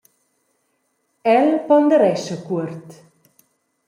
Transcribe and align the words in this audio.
El 1.35 1.49
ponderescha 1.67 2.39
cuort. 2.47 2.87